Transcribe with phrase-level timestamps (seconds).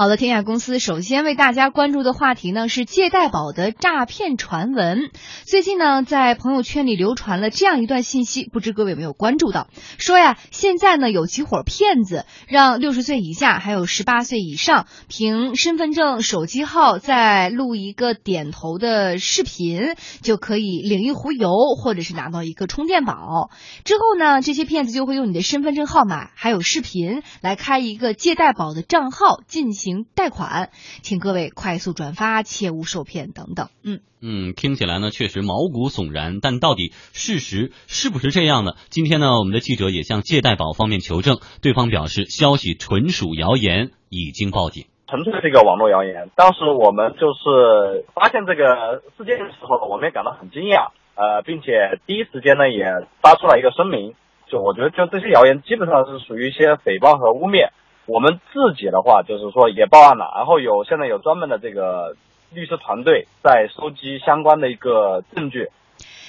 [0.00, 5.10] 好的，天下公司首先为大家关注的话题呢是借贷宝的诈骗传闻。
[5.44, 9.68] 最近呢，在朋友圈里流传了这样一段信息，不知各位有没有关注到？
[9.98, 19.82] 说呀，现在呢有几伙骗子让六十岁以下还有十八岁以上凭身份证、手机号再录一个点头的视频，
[20.22, 23.50] 就可以领一壶油或者是拿到一个充电宝。
[23.84, 29.89] 之后呢，这些骗子就会用你的身份证号码还有视频来开一个借贷宝的账号进行。
[30.14, 30.70] 贷款，
[31.02, 33.68] 请各位快速转发，切勿受骗等等。
[33.84, 38.72] 嗯嗯，听起来呢确实毛骨悚然，但到底事实是不是这样呢？
[38.90, 44.86] 今天呢，我们的记者也向借贷宝方面求证，对方表示消息纯属谣言，已经报警。
[45.08, 46.30] 纯粹这个网络谣言。
[46.36, 52.84] 当时我们就是发现这个事件的时候，我们也感到很惊讶，呃，并且第一时间呢也
[53.20, 54.14] 发出了一个声明，
[54.46, 57.70] 就我觉得就这些谣言基本上是属于一些诽谤和污蔑。
[58.10, 62.16] 我们自己的话，就是说也报案了，然后有现在有专门的这个
[62.52, 65.68] 律师团队在收集相关的一个证据。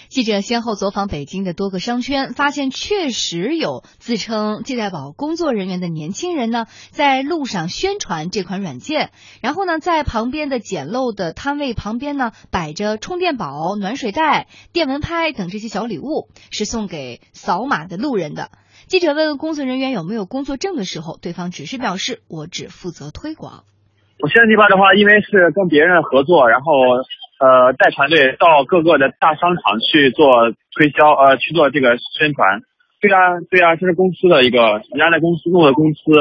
[0.07, 9.09] 记者先后走访北京的多个商圈，发现确实有自称借贷宝工作人员的年轻人呢，在路上宣传这款软件，
[9.41, 18.49] 然后呢，在旁边的简陋的摊位旁边呢，摆着充电宝、暖水袋、电蚊拍等这些小礼物，是送给扫码的路人的。
[18.91, 23.63] 记者问工作人员有没有工作证的时候，对方只是表示我只负责推广。
[24.19, 26.99] 我现在这边的话，因为是跟别人合作，然后
[27.39, 30.27] 呃带团队到各个的大商场去做
[30.75, 32.59] 推销，呃去做这个宣传。
[32.99, 36.11] 对啊对啊，这是公司的一个人家的公司弄的公司，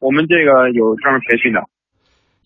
[0.00, 1.68] 我们这个有专门培训的。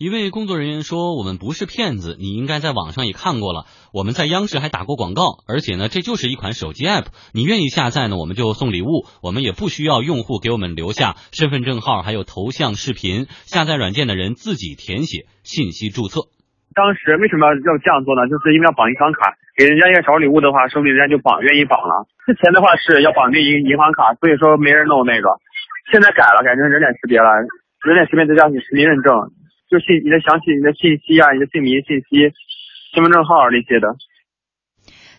[0.01, 3.69] 一位工作人员说：“我们不是骗子，你应该在网上也看过了。
[3.93, 7.13] 我们在央视还打过广告，而且呢，这就是一款手机 app。
[7.37, 9.05] 你愿意下载呢，我们就送礼物。
[9.21, 13.29] 我们也不需要用户给我们留下身份证号，还有头像、视频。
[13.45, 16.33] 下载软件的人自己填写信息注册。
[16.73, 18.25] 当时为什么要这样做呢？
[18.25, 22.09] 就是因为要绑银行卡，给人家一个小礼物的话，说明人家就绑愿意绑了。
[22.25, 25.29] 之前的话是要绑定银银行卡，所以说没人弄那个。
[25.93, 27.29] 现在改了，改成人脸识别了，
[27.85, 29.13] 人脸识别再加你实名认证。”
[29.71, 32.35] 就信你的详细你的信息啊，你的姓名、信息、
[32.93, 33.95] 身份证号那些的。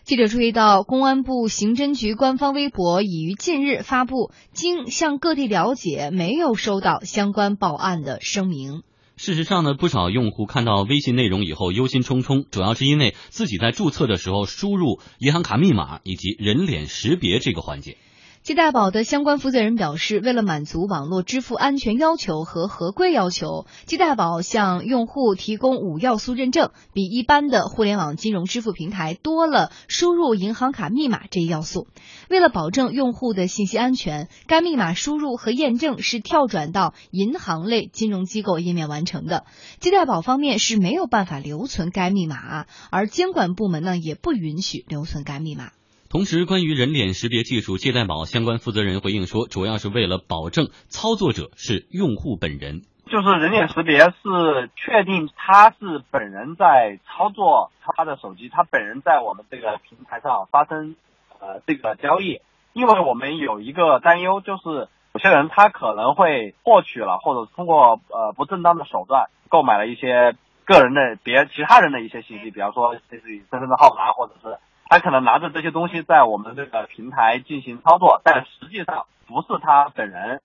[0.03, 8.83] 记者注意到，公安部刑侦局官方微博已于近日发布，经向各地了解，没有收到相关报案的声明。
[9.15, 17.97] 事实上呢，不少用户看到微信内容以后忧心忡忡，主要是因为自己在注册的时候输入银行卡密码以及人脸识别这个环节。
[18.43, 31.87] 借贷宝的相关负责人表示，为了满足网络支付安全要求和合规要求，借贷宝向用户提供五要素认证，比一般的互联网金融支付平台多了输入银行卡密码这一要素。
[32.29, 39.45] 为了保证用户的信息安全，该密码输入和验证是跳转到银行类金融机构页面完成的。
[39.79, 45.71] 借贷宝方面是没有办法留存该密码，而监管部门呢也不允许留存该密码。
[46.13, 52.83] 同时，关于人脸识别技术，借贷宝相关负责人回应说，主要是为了保证操作者是用户本人。
[53.07, 60.95] 就是人脸识别是确定他是本人在操作他的手机，他本人在我们这个平台上发生
[61.39, 62.41] 呃这个交易。
[62.73, 74.59] 因为我们有一个担忧，就是有些人他可能会获取了，或者通过呃不正当的手段购买了一些个人的别其他人的一些信息，比方说类似于身份证号码或者是。
[74.93, 80.39] 他可能拿着这些东西在我们这个平台进行操作，但实际上不是他本人。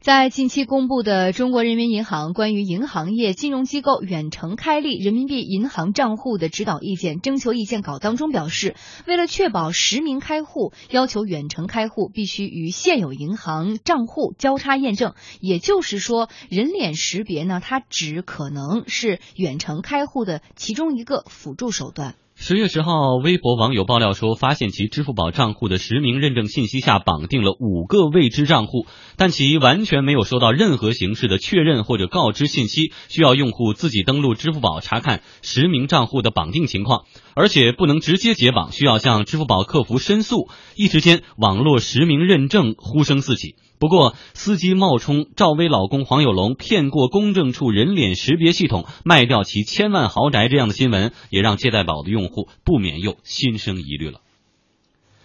[0.00, 8.74] 在近期公布的中国人民银行关于银行业金融机构远程开立人民币银行账户的指导意见征求意见稿当中表示，
[9.06, 15.14] 为了确保实名开户，要求远程开户必须与现有银行账户交叉验证。
[15.38, 22.16] 也就是说，人脸识别呢，它只可能是远程开户的其中一个辅助手段。
[22.42, 28.86] 十月十号，微博网友爆料说，发现其支付宝账户的实名认证信息下绑定了五个未知账户，
[29.18, 37.04] 但其完全没有收到任何形式的确认或者告知信息，需要用户自己登录支付宝查看实名账户的绑定情况，
[37.34, 40.48] 而且不能直接解绑，需要向支付宝客服申诉。
[40.74, 43.56] 一时间，网络实名认证呼声四起。
[43.80, 54.20] 不过，司机冒充赵薇老公黄有龙骗过公证处人脸识别系统卖掉其千万豪宅这样的新闻，也让借贷宝的用户不免又心生疑虑了。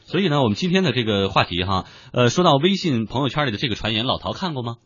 [0.05, 4.77] 所以呢，我们今天的这个话题哈，呃，说到微信朋友圈里的这个传言，老陶看过吗？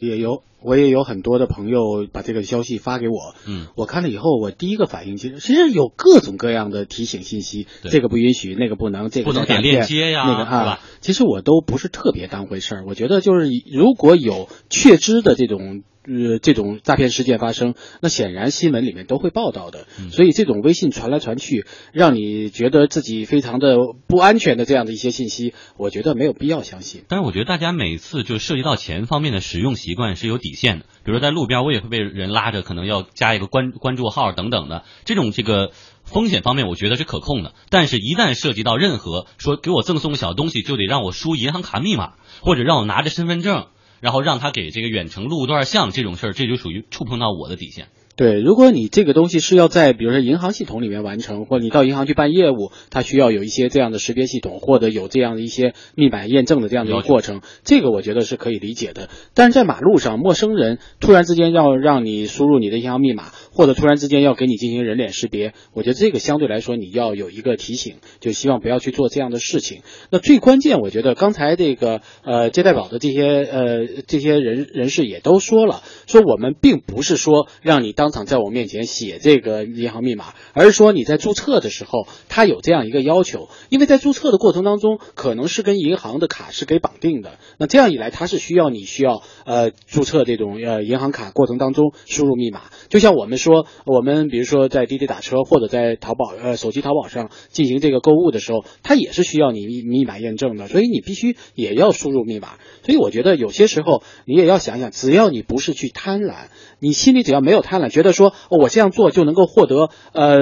[0.00, 3.34] 也有，我也有很多的朋友把这个消息发给我。
[3.46, 12.84] 嗯，我看了以后，我第一个反应其实其实有各种各样的提醒信息，这个不允许，那个不能，这个不能点链接呀，那个啊，其实我都不是特别当回事儿。
[12.86, 19.86] 我觉得就是如果有确知的这种呃这种诈骗事件发生，那显然新闻里面都会报道的。
[20.10, 23.76] 所以这种微信传来传去，让你觉得自己非常的
[24.06, 27.04] 不安全的这样的一些信息，我觉得没有必要相信。
[27.08, 35.72] 但是我觉得大家每次就涉及到钱方面的使用习惯是有底线的，比如在路边我也会被人拉着，可能要加一个关关注号等等的这种这个。
[36.06, 42.12] 风险方面，我觉得是可控的，但是，一旦涉及到任何说给我赠送个小东西，就得让我输银行卡密码，
[42.42, 43.66] 或者让我拿着身份证，
[44.00, 47.88] 然后让他给这个远程录段像这种事儿，这就属于触碰到我的底线。
[48.16, 59.10] 对，如果你这个东西是要在比如说银行系统里面完成，或者你到银行去办业务，它需要有一些这样的识别系统，或者有这样的一些密码验证的这样的一个过程，这个我觉得是可以理解的。
[59.34, 69.82] 但是在马路上，陌生人突然之间要让你输入你的银行密码，或者突然之间要给你进行人脸识别，我觉得这个相对来说你要有一个提醒，就希望不要去做这样的事情。
[70.10, 78.05] 那最关键，我觉得刚才这个呃接待宝的这些呃这些人人士也都说了，说我们并不是说让你当。
[78.06, 102.50] 当场在我面前写这个银行密码，而是说你在注册的时候，他有这样一个要求，因为在注册的过程当中，可能是跟银行的卡是给绑定的，那这样一来，他是需要你需要呃注册这种呃银行卡过程当中输入密码，就像我们说，我们比如说在滴滴打车或者在淘宝呃手机淘宝上进行这个购物的时候，它也是需要你密密码验证的，所以你必须也要输入密码，
[102.84, 107.95] 所以我觉得有些时候你也要想想，只要你不是去贪婪，你心里只要没有贪婪。
[107.96, 110.36] 觉得说我这样做就能够获得呃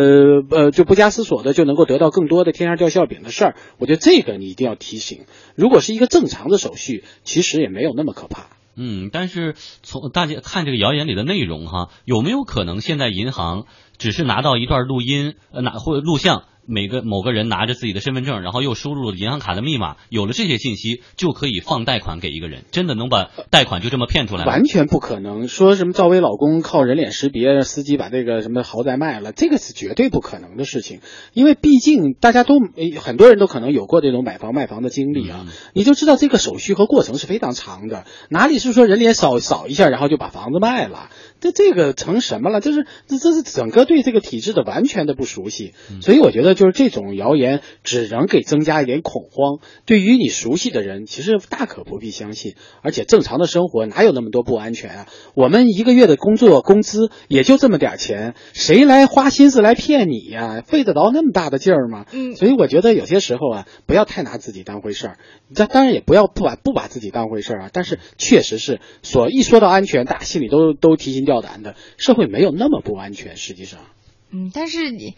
[0.50, 5.26] 呃就不加思索的就能够得到更多的天上掉馅饼的事儿，我觉得这个你一定要提醒。
[5.54, 8.48] 如果是一个正常的手续，其实也没有那么可怕。
[8.74, 9.54] 嗯，但是
[9.84, 13.66] 从大家看这个谣言里的内容哈，有没有可能现在银行
[13.98, 16.42] 只是拿到一段录音呃拿或录像？
[16.66, 24.44] 每个某个人拿着自己的身份证，然后又输入了银行卡的密码，有了这些信息，就可以放贷款给一个人，真的能把贷款就这么骗出来？
[24.44, 25.48] 完全不可能。
[25.48, 31.00] 说什么赵薇老公靠人脸识别，司机把这个什么豪宅卖了，这个是绝对不可能的事情。
[31.32, 32.54] 因为毕竟大家都
[33.00, 38.04] 很多人都可能有过这种买房卖房的经历啊，你就知道这个手续和过程是非常长的。
[38.30, 41.10] 哪里是说人脸扫扫一下，然后就把房子卖了？
[41.44, 42.62] 这这个成什么了？
[42.62, 45.74] 就是这这是整个对这个体制的完全的不熟悉。
[46.00, 46.54] 所以我觉得。
[46.54, 52.54] 就是这种谣言只能给增加一点恐慌，对于你熟悉的人，其实大可不必相信。
[52.80, 55.06] 而且正常的生活哪有那么多不安全啊？
[55.34, 60.62] 我们一个月的工作工资也就这么点钱，谁来花心思来骗你呀？
[60.64, 62.06] 费得着那么大的劲儿吗？
[62.12, 65.18] 嗯，所以我觉得有些时候啊，不要太拿自己当回事儿。
[65.56, 67.70] 这当然也不要不把不把自己当回事儿啊。
[67.72, 71.74] 但是确实是，所一说到安全，大家心里都都提心吊胆的。
[71.96, 73.80] 社会没有那么不安全，实际上。
[74.30, 75.16] 嗯，但是你。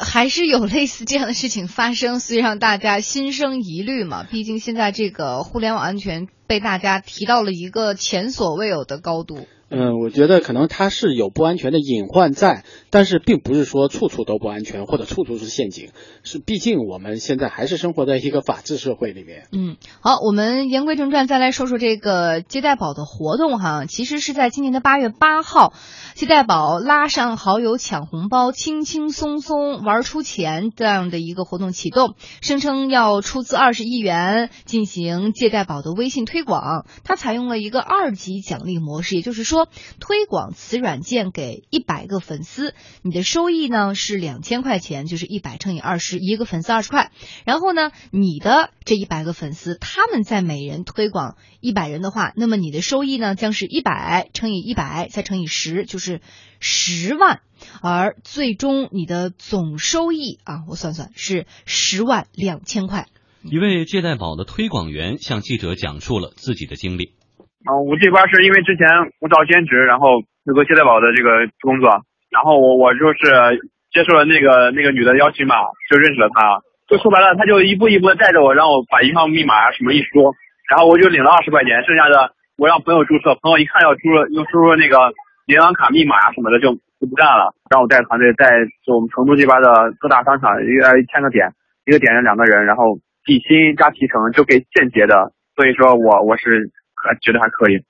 [0.00, 4.22] 还是有类似这样的事情发生，所以让大家心生疑虑嘛。
[4.22, 9.48] 毕竟现在这个互联网安全被大家提到了一个前所未有的高度。
[9.70, 15.90] 嗯，我觉得可能它是有不安全的隐患在，但是并不是说处处都不安全或者处处是陷阱。
[16.22, 19.46] 是，毕竟我们现在还是生活在一个法治社会里面。
[19.52, 23.84] 嗯，好，我们言归正传，再来说说这个接待宝的活动哈。
[23.84, 25.74] 其实是在今年的八月八号，
[26.14, 36.86] 接待宝拉上好友抢红包，轻轻松松玩出钱这样的一个活动启动，声称要出资二十亿元进行借贷宝的微信推广。
[37.04, 39.57] 它采用了一个二级奖励模式，也就是说。
[39.66, 47.10] 推广此软件给一百个粉丝，你的收益呢是两千块钱，就是一百乘以二十，一个粉丝二十块。
[47.44, 56.20] 然后呢，你的这一百个粉丝，他们在每人推广一百人的话，那么你的收益呢将是一百乘以一百再乘以十，就是
[56.60, 57.40] 十万。
[57.82, 63.08] 而最终你的总收益啊，我算算是十万两千块。
[63.42, 67.17] 一位借贷宝的推广员向记者讲述了自己的经历。
[67.66, 68.86] 嗯，我这边是因为之前
[69.18, 71.90] 我找兼职，然后有个借贷宝的这个工作，
[72.30, 73.58] 然后我我就是
[73.90, 75.56] 接受了那个那个女的邀请嘛，
[75.90, 76.62] 就认识了她。
[76.86, 80.32] 就说白了，她就一步一步的带着我，让我把银行密码什么一输，
[80.70, 85.12] 然后我就领了二十块钱，剩下的我让朋友注册，朋友一看要输入又输入那个
[85.46, 88.46] 银行卡密码啊什么的，就就不干了，让我带团队在
[88.86, 91.50] 就我们成都这边的各大商场一个一千个点，
[91.84, 92.96] 一个点上两个人，然后
[93.26, 96.70] 底薪加提成就给间接的，所以说我我是。
[97.08, 97.84] 还觉得还可以。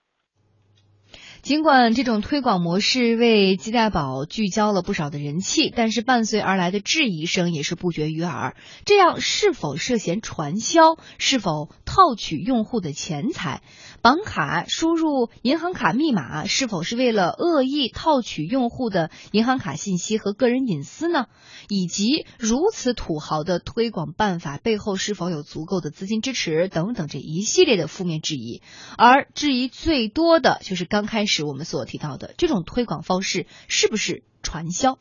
[1.41, 8.57] 尽管这种推广模式为鸡代宝聚焦了不少的人气，但是伴随而来的质疑声也是不绝于耳。
[8.85, 10.97] 这样是否涉嫌传销？
[11.17, 13.63] 是否套取用户的钱财？
[14.01, 21.27] 绑卡输入银行卡密码是否是为了恶意套取用户的银行卡信息和个人隐私呢？
[21.69, 28.63] 以及如此土豪的推广办法背后是否有足够的资金支持等等这一系列的负面质疑。
[28.97, 31.39] 而质疑最多的就是刚开始。
[31.49, 34.99] 我们所提到的这种推广方式是不是传销？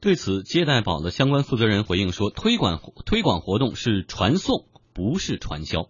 [0.00, 5.88] 对此，借贷宝的相关负责人回应说，推广推广活动是传送，不是传销。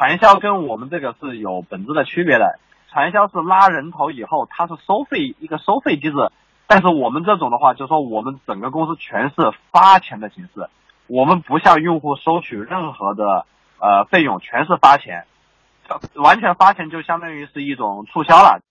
[0.00, 2.58] 传销跟我们这个是有本质的区别的。
[2.88, 6.14] 传销是拉人头以后，它是收费一个收费机制，
[6.66, 9.34] 但是我们这种的话，就是说我们整个公司全是
[9.70, 10.70] 发钱的形式，
[11.06, 13.44] 我们不向用户收取任何的
[13.78, 15.26] 呃费用，全是发钱，
[16.14, 18.62] 完全发钱就相当于是一种促销了。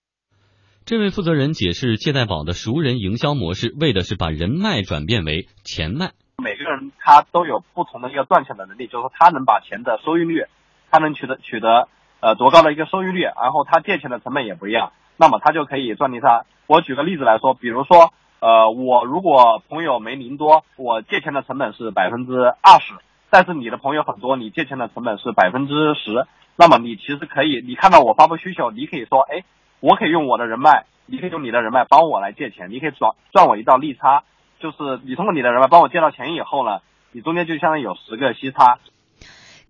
[0.84, 6.10] 这位负责人解释，借贷宝的熟人营销模式，为的是把人脉转变为钱脉。
[6.42, 10.46] 每个人他都有不同的一个赚钱的能力，就是说他能把钱的收益率，
[10.90, 11.88] 他能取得取得
[12.20, 16.44] 呃多高的一个收益率，然后他借钱的成本也不一样，那么他就可以赚利差。
[16.66, 22.94] 我举个例子来说，比如说呃我如果朋友没您多，我借钱的成本是百分之二十，
[23.30, 29.44] 但是你的朋友很多，你借钱的成本是百分之十，那么你其实可以，你看到我发布需求，你可以说，哎。
[29.82, 34.24] 我可以用我的人脉，你可以用你的人脉帮我来借钱，你可以赚赚我一道利差，
[34.58, 36.80] 就是你通过你的人脉帮我借到钱以后呢，
[37.12, 38.78] 你中间就相当于有十个息差。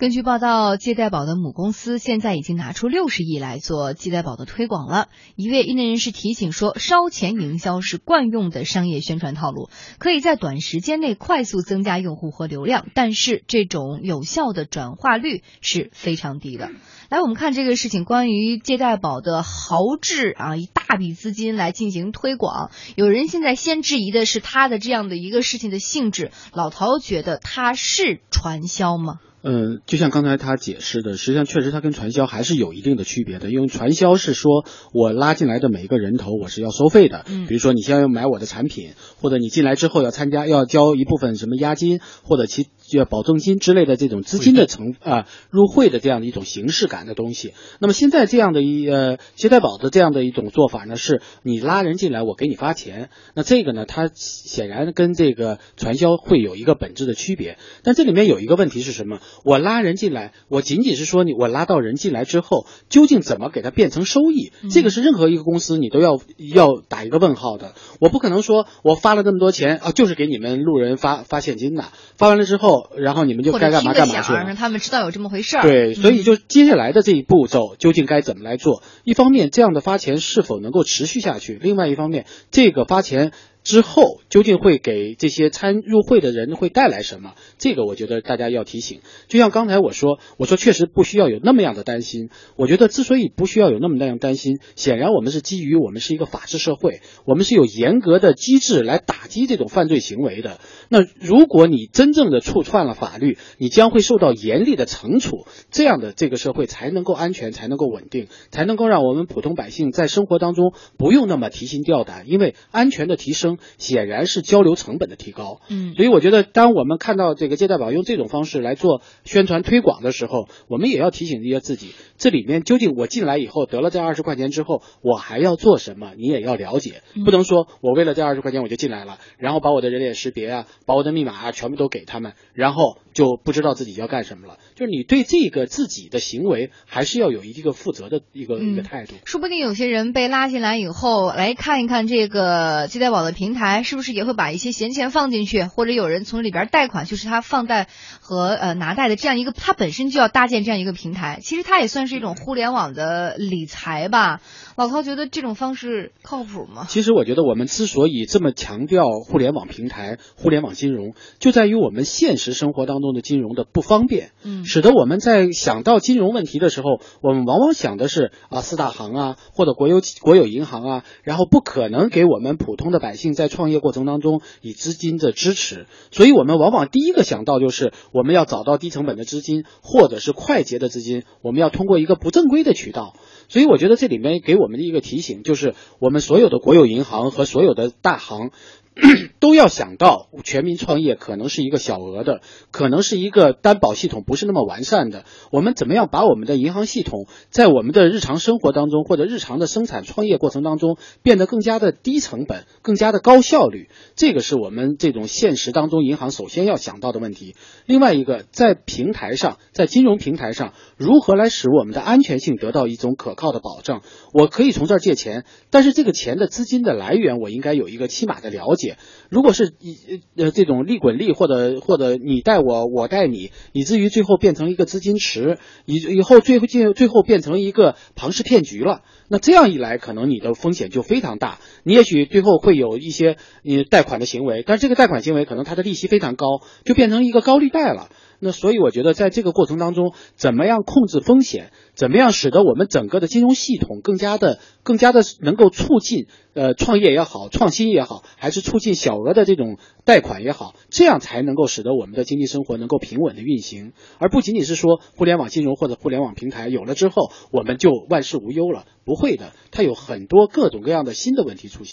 [0.00, 5.08] 根据报道，借贷宝的母公司现在已经拿出六十亿来做借贷宝的推广了。
[5.36, 16.70] 一位业内人士提醒说，烧钱营销是惯用的商业宣传套路，可以在短时间内快速增加用户和流量，但是这种有效的转化率是非常低的。
[17.10, 26.30] 来，我们看这个事情，关于借贷宝的豪掷啊，一大笔资金来进行推广，有人现在先质疑的是他的这样的一个事情的性质。
[26.54, 29.18] 老陶觉得它是传销吗？
[29.42, 33.50] 嗯，就像刚才他解释的，实际上确实它跟传销还是有一定的区别的。
[33.50, 47.54] 因为传销是说我拉进来的每一个人头我是要收费的，嗯，比如说你先要买我的产品，或者你进来之后要参加要交一部分什么押金或者其要保证金之类的这种资金的成啊入会的这样的一种形式感的东西。
[47.80, 57.56] 那么现在这样的一呃借贷宝的这样的一种做法呢，是你拉人进来我给你发钱，那这个呢它显然跟这个传销会有一个本质的区别。
[57.82, 59.18] 但这里面有一个问题是什么？
[59.44, 64.52] 我拉人进来，我仅仅是说你，我拉到人进来之后，究竟怎么给他变成收益？
[64.70, 67.74] 这个是任何一个公司你都要要打一个问号的。
[68.00, 71.84] 我不可能说我发了那么多钱啊，就是给你们路人发发现金的，
[72.16, 74.40] 发完了之后，然后你们就该干嘛干嘛去了。
[74.40, 75.62] 让他们知道有这么回事儿。
[75.62, 78.82] 对，所以就接下来的这一步骤究竟该怎么来做？
[79.04, 81.58] 一方面，这样的发钱是否能够持续下去？
[81.60, 83.32] 另外一方面，这个发钱。
[83.62, 87.34] 之后究竟会给这些参入会的人会带来什么？
[87.58, 89.00] 这个我觉得大家要提醒。
[89.28, 92.30] 就像刚才我说，我说确实不需要有那么样的担心。
[92.56, 100.58] 我觉得之所以不需要有那么那样担心，显然我们是基于我们是一个法治社会，我们是有严格的机制来打击这种犯罪行为的。
[100.88, 105.44] 那如果你真正的触犯了法律，你将会受到严厉的惩处。
[105.70, 113.49] 这样的这个社会才能够安全，才能够稳定，才能够让我们普通百姓在生活当中不用那么提心吊胆，因为安全的提升。
[113.78, 126.12] 显然是交流成本的提高，嗯，所以我觉得，当我们看到这个借贷宝用这种方式来做宣传推广的时候，我们也要提醒一下自己，这里面究竟我进来以后得了这二十块钱之后，我还要做什么？
[126.16, 134.58] 你也要了解，不能说我为了这二十块钱我就进来了，然后把我的人脸识别啊，把我的密码啊全部都给他们，然后就不知道自己要干什么了。
[134.74, 139.14] 就是你对这个自己的行为还是要有一个负责的一个一个态度。
[139.24, 143.82] 说不定有些人被拉进来以后，来看一看这个借贷宝的平台。
[143.82, 147.88] 是不是也会把一些闲钱放进去，或者有人从里边贷款，就是他放贷
[148.20, 154.40] 和呃拿贷的这样一个，他本身就要搭建这样一个平台，其实它也算是一种互联网的理财吧。
[154.80, 156.86] 老陶觉得这种方式靠谱吗？
[156.88, 183.12] 其实我觉得我们之所以这么强调互联网平台、互联网金融，就在于我们现实生活当中的金融的不方便，嗯，使得我们在想到金融问题的时候，我们往往想的是啊四大行啊或者国有国有银行啊，然后不可能给我们普通的百姓在创业过程当中以资金的支持，所以我们往往第一个想到就是我们要找到低成本的资金或者是快捷的资金，我们要通过一个不正规的渠道。
[183.50, 188.52] 所以我觉得这里面给我们的一个提醒就是，我们所有的国有银行和所有的大行。
[189.40, 195.24] 都要想到全民创业可能是一个小额的，可能是一个担保系统不是那么完善的。
[195.50, 203.88] 我们怎么样把我们的银行系统在我们的日常生活当中或者日常的生产创业过程当中变得更加的低成本、更加的高效率？
[204.16, 207.54] 这个是我们这种现实当中银行首先要想到的问题。
[207.86, 214.00] 另外一个，在平台上，在金融平台上，如何来使我们的安全性得到一种可靠的保证？
[214.34, 218.79] 我可以从这儿借钱，但是这个钱的资金的来源我应该有一个起码的了解。
[218.80, 218.96] 解。
[219.28, 229.02] 如果是以呃这种利滚利，或者或者你带我，我带你，以至于最后变成一个资金池，以以后最后最最后变成一个庞氏骗局了。
[229.28, 231.60] 那这样一来，可能你的风险就非常大。
[231.84, 236.46] 你也许最后会有一些你贷款的行为，但是这个贷款行为可能它的利息非常高，
[236.84, 238.08] 就变成一个高利贷了。
[238.40, 258.86] 那所以我觉得，在这个过程当中，怎么样控制风险，怎么样使得我们整个的金融系统更加的、更加的能够促进呃创业也好、创新也好，还是促进小额的这种贷款也好，这样才能够使得我们的经济生活能够平稳的运行，而不仅仅是说互联网金融或者互联网平台有了之后，我们就万事无忧了。
[259.04, 261.88] 不会的，它有很多各种各样的新的问题出现。